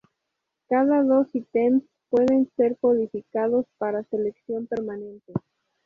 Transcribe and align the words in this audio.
Cada 0.67 1.03
dos 1.03 1.27
ítems 1.35 1.83
pueden 2.09 2.49
ser 2.57 2.75
codificados 2.79 3.67
para 3.77 4.01
selección 4.05 4.65
permanente. 4.65 5.31